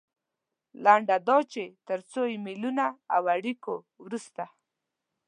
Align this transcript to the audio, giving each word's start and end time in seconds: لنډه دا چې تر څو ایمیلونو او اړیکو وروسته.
لنډه 0.83 1.17
دا 1.27 1.37
چې 1.51 1.63
تر 1.87 1.99
څو 2.11 2.21
ایمیلونو 2.33 2.87
او 3.15 3.21
اړیکو 3.35 3.73
وروسته. 4.03 4.43